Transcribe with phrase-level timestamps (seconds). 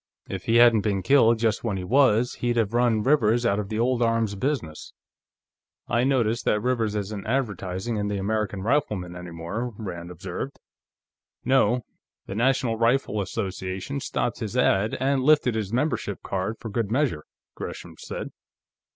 [0.27, 3.69] If he hadn't been killed just when he was, he'd have run Rivers out of
[3.69, 4.93] the old arms business."
[5.87, 10.57] "I notice that Rivers isn't advertising in the American Rifleman any more," Rand observed.
[11.45, 11.85] "No;
[12.25, 17.25] the National Rifle Association stopped his ad, and lifted his membership card for good measure,"
[17.53, 18.31] Gresham said.